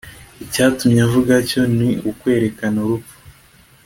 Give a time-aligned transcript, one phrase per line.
[0.43, 3.15] icyatumye avuga atyo ni ukwerekana urupfu